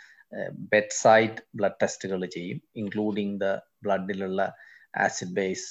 [0.73, 2.61] ബെഡ് സൈഡ് ബ്ലഡ് ടെസ്റ്റുകൾ ചെയ്യും.
[2.76, 4.40] ഇൻക്ലൂഡിങ് ദ ബ്ലഡിലുള്ള
[4.97, 5.69] ആസിഡ് ബേസ്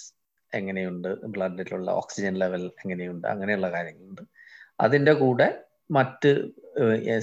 [0.54, 1.08] എങ്ങനെയുണ്ട്?
[1.08, 3.28] ബ്ലഡിലുള്ള ഓക്സിജൻ ലെവൽ എങ്ങനെയുണ്ട്?
[3.28, 4.22] അങ്ങനെയുള്ള കാര്യങ്ങളുണ്ട്.
[4.80, 5.48] അതിന്റെ കൂടെ
[5.90, 6.32] മറ്റ്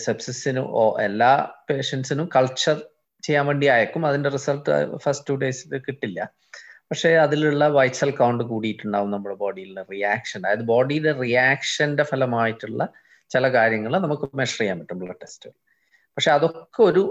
[0.06, 0.66] സെപ്സിസിനും
[1.00, 1.32] എല്ലാ
[1.70, 2.76] പേഷ്യൻസിനും കൾച്ചർ
[3.22, 4.70] ചെയ്യാൻ വേണ്ടി അയക്കും അതിന്റെ റിസൾട്ട്
[5.04, 6.20] ഫസ്റ്റ് ടു ഡേയ്സിൽ കിട്ടില്ല.
[6.90, 10.40] പക്ഷേ അതിലുള്ള വൈറ്റ് സെൽ കൗണ്ട് കൂടിയിട്ടുണ്ടാവും നമ്മുടെ ബോഡിയിലെ റിയാക്ഷൻ.
[10.46, 12.82] അതായത് ബോഡിയുടെ റിയാക്ഷന്റെ ഫലമായിട്ടുള്ള
[13.30, 15.50] ചില കാര്യങ്ങൾ നമുക്ക് മെഷർ ചെയ്യാൻ പറ്റും ബ്ലഡ് ടെസ്റ്റ്
[16.16, 17.02] പക്ഷെ അതൊക്കെ ഒരു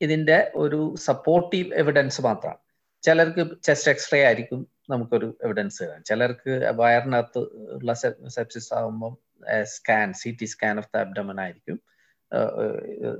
[0.00, 2.60] ഇതിന്റെ ഒരു സപ്പോർട്ടീവ് എവിഡൻസ് മാത്രമാണ്.
[3.02, 4.60] ചിലർക്ക് ചെസ്റ്റ് എക്സ്റേ ആയിരിക്കും
[4.90, 7.40] നമുക്കൊരു എവിഡൻസ് തരാം ചിലർക്ക് വയറിനകത്ത്
[7.76, 7.92] ഉള്ള
[8.36, 9.12] സെപ്സിസ് ആകുമ്പോൾ
[9.72, 11.78] scan C T scan of the abdomen ആയിരിക്കും.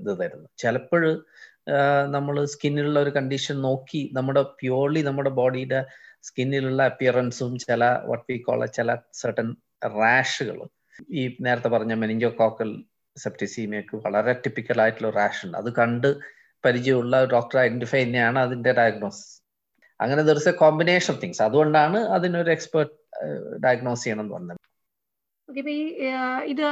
[0.00, 0.50] ഇത് തരുന്നത്.
[0.58, 1.04] ചിലപ്പോൾ
[2.16, 5.80] നമ്മൾ സ്കിന്നിലുള്ള ഒരു കണ്ടീഷൻ നോക്കി നമ്മുടെ പ്യുവർലി നമ്മുടെ ബോഡിയുടെ
[6.28, 9.48] സ്കിന്നിലുള്ള അപ്പിയറൻസും ചില വട്ട് വി കോള ചില സർട്ടൻ
[9.98, 10.58] റാഷുകൾ
[11.10, 12.70] ഈ നേരത്തെ പറഞ്ഞ മെനിഞ്ചോ കോക്കൽ
[13.16, 15.56] സെപ്റ്റിസീമിയക്ക് വളരെ ടിപ്പിക്കൽ ആയിട്ടുള്ള റാഷ് ഉണ്ട്.
[15.58, 16.08] അത് കണ്ട്
[16.64, 19.34] പരിചയമുള്ള ഡോക്ടർ ഐഡന്റിഫൈ തന്നെയാണ് അതിന്റെ ഡയഗ്നോസിസ്
[20.00, 22.94] അങ്ങനെ ദർസ് എ കോമ്പിനേഷൻ ഓഫ് തിങ്സ് അതുകൊണ്ടാണ് അതിനൊരു എക്സ്പേർട്ട്
[23.64, 24.60] ഡയഗ്നോസ് ചെയ്യണം എന്ന് പറഞ്ഞത്.
[25.59, 25.85] ഇപ്പൊ ഈ
[26.53, 26.62] ഇത്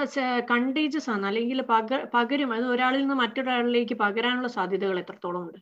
[0.50, 1.24] കണ്ടീജസ് ആണ്.
[1.26, 5.58] അല്ലെങ്കിൽ പക പകരും അത് ഒരാളിൽ നിന്ന് മറ്റൊരാളിലേക്ക് പകരാനുള്ള സാധ്യതകൾ എത്രത്തോളം ഉണ്ട്?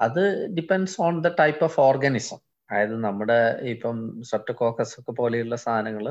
[0.00, 0.22] അത്
[0.56, 3.38] depends on the type of organism അതായത് നമ്മുടെ
[3.74, 3.96] ഇപ്പം
[4.30, 6.06] സെപ്റ്റോകോക്കസ് ഒക്കെ പോലെയുള്ള സാധനങ്ങൾ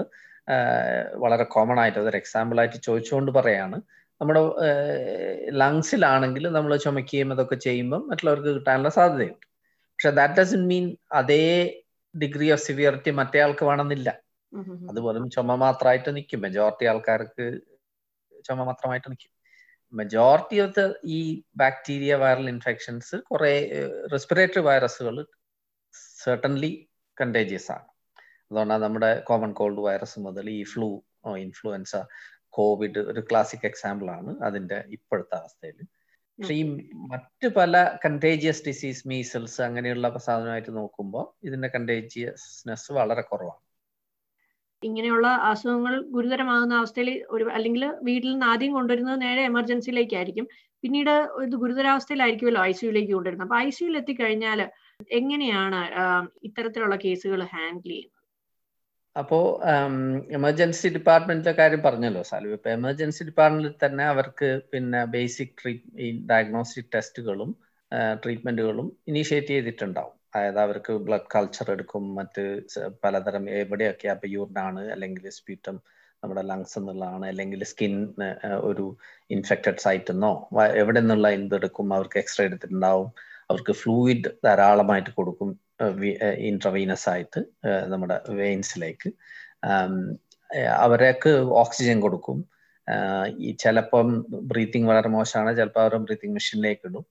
[1.14, 3.78] വളരെ കോമൺ ആയിട്ട് അതൊരു എക്സാമ്പിൾ ആയിട്ട് ചോദിച്ചുകൊണ്ട് പറയാണ്.
[4.22, 4.42] നമ്മുടെ
[5.62, 9.46] ലങ്സിലാണെങ്കിൽ നമ്മൾ ചുമക്കുകയും അതൊക്കെ ചെയ്യുമ്പം മറ്റുള്ളവർക്ക് കിട്ടാനുള്ള സാധ്യതയുണ്ട്.
[9.94, 11.44] പക്ഷെ ദാറ്റ് ഡസൻ മീൻ അതേ
[12.16, 14.10] ഡിഗ്രി ഓഫ് സിവിയറിറ്റി മറ്റേ ആൾക്ക് വേണമെന്നില്ല.
[14.90, 17.46] അത് വെറും ചുമ മാത്രമായിട്ട് നിൽക്കും മെജോറിറ്റി ആൾക്കാർക്ക്
[18.48, 19.32] ചുമ മാത്രമായിട്ട് നിൽക്കും
[19.94, 23.54] മെജോറിറ്റി ഓഫ് ദ ഈ ബാക്ടീരിയ വൈറൽ ഇൻഫെക്ഷൻസ് കുറെ
[24.12, 25.18] റെസ്പിറേറ്ററി വൈറസുകൾ
[26.26, 26.72] സെർട്ടൻലി
[27.22, 27.88] കണ്ടേജിയസ് ആണ്.
[28.52, 30.90] അതുകൊണ്ടാണ് നമ്മുടെ കോമൺ കോൾഡ് വൈറസ് മുതൽ ഈ ഫ്ലൂ
[31.38, 31.96] ഇൻഫ്ലുവൻസ
[32.50, 35.78] കോവിഡ് ഒരു ക്ലാസിക് എക്സാമ്പിൾ ആണ് അതിന്റെ ഇപ്പോഴത്തെ അവസ്ഥയിൽ.
[36.40, 36.64] പക്ഷെ ഈ
[37.12, 43.62] മറ്റു പല കണ്ടേജിയസ് ഡിസീസ് മീസൽസ് അങ്ങനെയുള്ള സാധനമായിട്ട് നോക്കുമ്പോൾ ഇതിന്റെ കണ്ടേജിയസ്നെസ് വളരെ കുറവാണ്.
[44.88, 50.48] ഇങ്ങനെയുള്ള അസുഖങ്ങൾ ഗുരുതരമാകുന്ന അവസ്ഥയിൽ ഒരു അല്ലെങ്കിൽ വീട്ടിൽ നിന്ന് ആദ്യം കൊണ്ടുവരുന്നത് നേരെ എമർജൻസിയിലേക്കായിരിക്കും.
[50.84, 51.14] പിന്നീട്
[51.46, 53.48] ഇത് ഗുരുതരാവസ്ഥയിലായിരിക്കുമല്ലോ ഐ സിയുലേക്ക് കൊണ്ടുവരുന്നത്.
[53.48, 54.62] അപ്പൊ ഐ സിയുൽ എത്തിക്കഴിഞ്ഞാൽ
[55.20, 55.80] എങ്ങനെയാണ്
[56.48, 58.20] ഇത്തരത്തിലുള്ള കേസുകൾ ഹാൻഡിൽ ചെയ്യുന്നത്?
[59.16, 59.38] അപ്പോ
[60.38, 62.48] എമർജൻസി ഡിപ്പാർട്ട്മെന്റിലെ കാര്യം പറഞ്ഞല്ലോ സാലു.
[62.58, 67.52] ഇപ്പൊ എമർജൻസി ഡിപ്പാർട്ട്മെന്റിൽ തന്നെ അവർക്ക് പിന്നെ ബേസിക് ട്രീറ്റ് ഡയഗ്നോസ്റ്റിക് ടെസ്റ്റുകളും
[68.24, 70.16] ട്രീറ്റ്മെന്റുകളും ഇനീഷ്യേറ്റ് ചെയ്തിട്ടുണ്ടാവും.
[70.34, 72.44] അതായത് അവർക്ക് ബ്ലഡ് കൾച്ചർ എടുക്കും മറ്റ്
[73.04, 75.76] പലതരം എവിടെയൊക്കെ അപ്പൊ യൂറിനാണ് അല്ലെങ്കിൽ സ്പീറ്റം
[76.24, 77.94] നമ്മുടെ ലങ്സ് എന്നുള്ളതാണ് അല്ലെങ്കിൽ സ്കിൻ
[78.70, 78.86] ഒരു
[79.36, 80.32] ഇൻഫെക്റ്റഡ് സൈറ്റ് എന്നോ
[80.82, 83.10] എവിടെ നിന്നുള്ള എന്തെടുക്കും അവർക്ക് എക്സ്റേ എടുത്തിട്ടുണ്ടാവും.
[83.50, 85.50] അവർക്ക് ഫ്ലൂയിഡ് ധാരാളമായിട്ട് കൊടുക്കും
[86.50, 87.40] ഇൻട്രവീനസ് ആയിട്ട്
[87.92, 89.10] നമ്മുടെ വെയിൻസിലേക്ക്
[90.86, 92.40] അവർക്ക് ഓക്സിജൻ കൊടുക്കും.
[93.46, 94.08] ഈ ചിലപ്പം
[94.52, 97.06] ബ്രീത്തിങ് വളരെ മോശമാണ് ചിലപ്പോൾ അവരുടെ ബ്രീത്തിങ് മെഷീനിലേക്ക് ഇടും.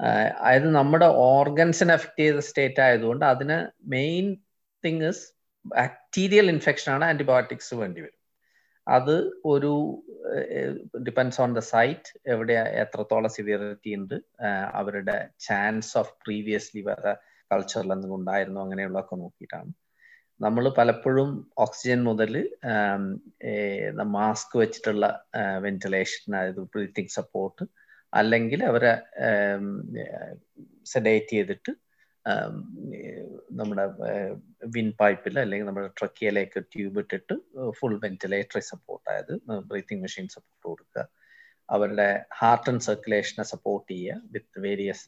[0.00, 3.58] അതായത് നമ്മുടെ ഓർഗൻസിനെ എഫക്ട് ചെയ്ത സ്റ്റേറ്റ് ആയതുകൊണ്ട് അതിന്
[3.94, 4.26] main
[4.84, 5.24] thing is
[5.66, 8.14] bacterial infection ആണ് ആന്റിബയോട്ടിക്സ് വേണ്ടി വരും.
[8.86, 9.16] അത്
[9.52, 9.72] ഒരു
[11.06, 14.14] ഡിപ്പെൻസ് ഓൺ ദ സൈറ്റ് എവിടെ എത്രത്തോളം സിവിയറിറ്റി ഉണ്ട്
[14.80, 17.12] അവരുടെ ചാൻസ് ഓഫ് പ്രീവിയസ്ലി വേറെ
[17.50, 19.70] കൾച്ചറിൽ എന്തെങ്കിലും ഉണ്ടായിരുന്നു അങ്ങനെയുള്ളതൊക്കെ നോക്കിയിട്ടാണ്.
[20.40, 21.30] നമ്മൾ പലപ്പോഴും
[21.64, 22.32] ഓക്സിജൻ മുതൽ
[24.16, 25.06] മാസ്ക് വെച്ചിട്ടുള്ള
[25.64, 27.64] വെന്റിലേഷൻ അതായത് ബ്രീത്തിങ് സപ്പോർട്ട്
[28.12, 28.92] അല്ലെങ്കിൽ അവരെ
[30.84, 31.72] സെഡേറ്റ് ചെയ്തിട്ട്
[33.50, 33.84] നമ്മുടെ
[34.76, 37.36] വിൻ പൈപ്പിൽ അല്ലെങ്കിൽ നമ്മുടെ ട്രക്കിയയിലേക്ക് ട്യൂബ് ഇട്ടിട്ട്
[37.70, 41.04] ഫുൾ വെന്റിലേറ്ററി സപ്പോർട്ട് അതായത് ബ്രീത്തിങ് മെഷീൻ സപ്പോർട്ട് കൊടുക്കുക
[41.68, 45.06] അവരുടെ ഹാർട്ട് ആൻഡ് സർക്കുലേഷനെ സപ്പോർട്ട് ചെയ്യുക with various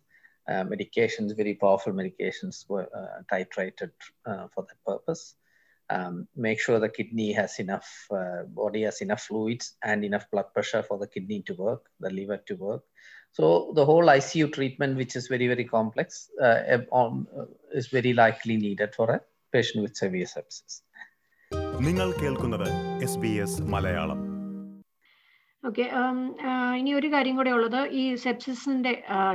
[0.71, 2.87] medications very powerful medications were
[4.55, 5.25] for that purpose.
[5.91, 10.49] Um, make sure the kidney has enough, uh, body has enough fluids and enough blood
[10.55, 12.83] pressure for the kidney to work, the liver to work.
[13.33, 16.79] So the whole ICU treatment, which is very, very complex, uh,
[17.73, 19.21] is very likely needed for a
[19.53, 20.75] patient with severe sepsis.
[21.87, 22.69] നിങ്ങൾ കേൾക്കുന്നത്
[23.05, 24.19] S B S Malayalam
[25.63, 25.85] okay
[26.79, 28.93] ഇനി ഒരു കാര്യം കൂടെ ഉള്ളത് ഈ സെപ്സിസിന്റെ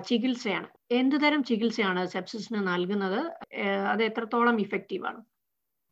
[0.09, 0.67] ചികിത്സയാണ്
[0.99, 3.19] എന്ത് തരം ചികിത്സയാണ് സെപ്സിസിന് നൽകുന്നത്
[3.91, 5.21] അത് എത്രത്തോളം ഇഫക്റ്റീവ് ആണ്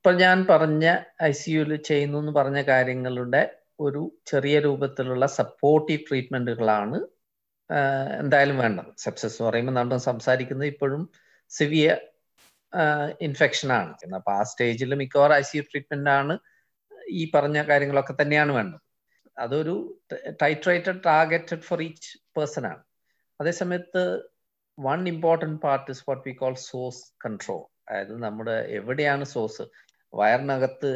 [0.04, 0.86] ഇപ്പൊ ഞാൻ പറഞ്ഞ
[1.24, 3.42] ഐ സിയുയിൽ ചെയ്യുന്നു എന്ന് പറഞ്ഞ കാര്യങ്ങളുടെ
[3.80, 6.98] ഒരു ചെറിയ രൂപത്തിലുള്ള സപ്പോർട്ടീവ് ട്രീറ്റ്മെന്റുകളാണ്
[8.22, 8.90] എന്തായാലും വേണ്ടത്.
[8.98, 11.04] സെപ്സസ് എന്ന് പറയുമ്പോൾ നമ്മൾ സംസാരിക്കുന്നത് ഇപ്പോഴും
[11.52, 11.98] സിവിയർ
[13.28, 13.94] ഇൻഫെക്ഷൻ ആണ്.
[14.20, 16.36] അപ്പൊ ആ സ്റ്റേജിൽ മിക്കവാറും ഐ സി യു ട്രീറ്റ്മെന്റ് ആണ്
[17.22, 18.82] ഈ പറഞ്ഞ കാര്യങ്ങളൊക്കെ തന്നെയാണ് വേണ്ടത്.
[19.38, 19.76] അതൊരു
[20.44, 22.84] titrated targeted for each person ആണ്.
[23.40, 24.04] അതേസമയത്ത്
[24.78, 29.64] one important part is what we call source control അതായത് നമ്മുടെ എവിടെയാണ് സോഴ്സ്
[30.14, 30.90] വയറിനകത്ത്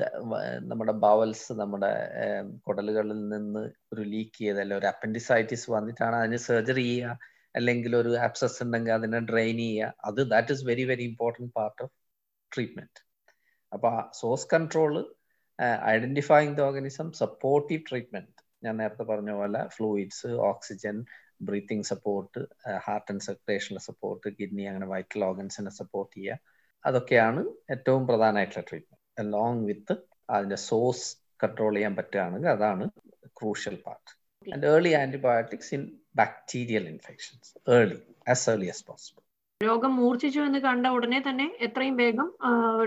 [0.69, 1.91] നമ്മുടെ ബവൽസ് നമ്മുടെ
[2.65, 7.15] കുടലുകളിൽ നിന്ന് ഒരു ലീക്ക് ചെയ്ത് അല്ലെങ്കിൽ ഒരു അപ്പൻഡിസൈറ്റിസ് വന്നിട്ടാണ് അതിന് സർജറി ചെയ്യുക.
[7.58, 9.93] അല്ലെങ്കിൽ ഒരു ആപ്സസ് ഉണ്ടെങ്കിൽ അതിനെ ഡ്രെയിൻ ചെയ്യുക.
[10.08, 11.93] അത് that is very very important part of
[12.51, 12.99] treatment
[13.71, 14.93] അപ്പൊ source control
[15.93, 18.34] identifying the organism supportive treatment
[18.65, 20.97] ഞാൻ നേരത്തെ പറഞ്ഞ പോലെ fluids oxygen
[21.47, 22.39] breathing support
[22.86, 26.39] heart and സർക്കുലേഷന്റെ support kidney അങ്ങനെ വൈറ്റൽ ഓർഗൻസിനെ സപ്പോർട്ട് ചെയ്യുക.
[26.86, 27.41] അതൊക്കെയാണ്
[27.75, 29.95] ഏറ്റവും പ്രധാനമായിട്ടുള്ള ട്രീറ്റ്മെന്റ് അലോങ് വിത്ത്
[30.30, 31.08] അതിന്റെ സോഴ്സ്
[31.43, 32.86] കൺട്രോൾ ചെയ്യാൻ പറ്റുകയാണെങ്കിൽ അതാണ്
[33.39, 34.12] crucial part
[34.47, 35.84] and early antibiotics in
[36.15, 37.97] bacterial infections early
[38.30, 39.23] as early as possible
[39.62, 42.27] രോഗം മൂർച്ഛിച്ചു എന്ന് കണ്ട ഉടനെ തന്നെ എത്രയും വേഗം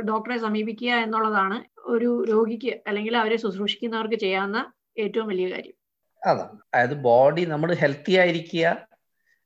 [0.08, 1.56] ഡോക്ടറെ സമീപിക്കുക എന്നുള്ളതാണ്
[1.92, 4.58] ഒരു രോഗിക്ക് അല്ലെങ്കിൽ അവരെ ശുശ്രൂഷിക്കുന്നവർക്ക് ചെയ്യാവുന്ന
[4.98, 5.76] ഏറ്റവും വലിയ കാര്യം.
[6.22, 6.56] അതാണ്.
[6.74, 8.64] അതായത് ബോഡി നമ്മൾ ഹെൽത്തി ആയിരിക്കുക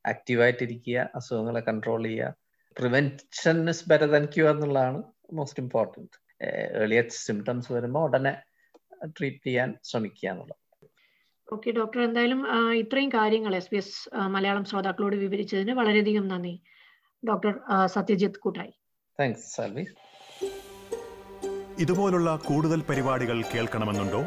[0.04, 2.30] ആക്റ്റീവായിട്ടിരിക്കുക അസുഖങ്ങളെ കൺട്രോൾ ചെയ്യുക.
[2.76, 5.00] Prevention is better than cure എന്നുള്ളതാണ്
[5.32, 8.42] മോസ്റ്റ് ഇമ്പോർട്ടന്റ് ഏർലിയസ്റ്റ് സിംറ്റംസ് വരുമ്പോൾ ഉടനെ
[9.06, 10.86] ട്രീറ്റ് ചെയ്യാൻ ശ്രമിക്കുക എന്നുള്ളത്.
[11.52, 16.62] ഓക്കെ ഡോക്ടർ എന്തായാലും ഇത്രയും കാര്യങ്ങൾ എസ് ബി എസ് മലയാളം ശ്രോതാക്കളോട് വിവരിച്ചതിന് വളരെയധികം നന്ദി.
[17.28, 17.54] ഡോക്ടർ
[17.86, 18.72] സത്യജിത്ത് കൂട്ടായി.
[19.20, 19.84] താങ്ക്സ് സാൽവി
[21.78, 24.22] ഇതുപോലുള്ള കൂടുതൽ പരിപാടികൾ കേൾക്കണമെന്നുണ്ടോ?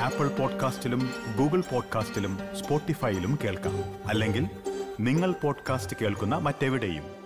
[0.00, 4.08] ആപ്പിൾ പോഡ്കാസ്റ്റിലും ഗൂഗിൾ പോഡ്കാസ്റ്റിലും സ്പോട്ടിഫൈയിലും കേൾക്കാം.
[4.08, 4.46] അല്ലെങ്കിൽ
[5.00, 7.19] നിങ്ങൾ പോഡ്കാസ്റ്റ് കേൾക്കുന്ന മറ്റെവിടെയും.